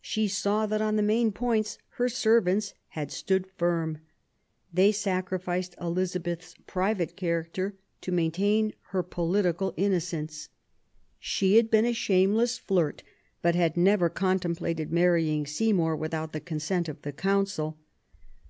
[0.00, 3.98] She saw that on the main points her servants had stood firm.
[4.72, 10.48] They sacrificed Elizabeth's private character to maintain her poHtical innocence.
[11.18, 13.02] She had been a shameless flirt,
[13.42, 17.76] but had never contemplated marry ing Seymour without the consent of the Council.